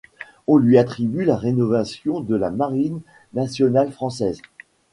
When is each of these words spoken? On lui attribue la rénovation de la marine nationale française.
On 0.47 0.57
lui 0.57 0.79
attribue 0.79 1.25
la 1.25 1.37
rénovation 1.37 2.21
de 2.21 2.35
la 2.35 2.49
marine 2.49 3.01
nationale 3.33 3.91
française. 3.91 4.41